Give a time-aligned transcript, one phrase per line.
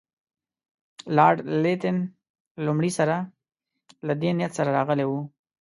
[1.15, 1.97] لارډ لیټن
[2.57, 3.15] له لومړي سره
[4.07, 5.21] له دې نیت سره راغلی وو.